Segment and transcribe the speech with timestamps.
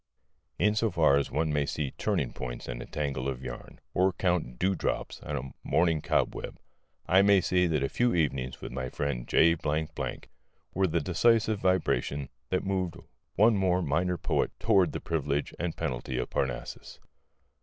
[0.57, 4.13] In so far as one may see turning points in a tangle of yarn, or
[4.13, 6.57] count dewdrops on a morning cobweb,
[7.05, 9.55] I may say that a few evenings with my friend J
[10.73, 12.97] were the decisive vibration that moved
[13.35, 16.99] one more minor poet toward the privilege and penalty of Parnassus.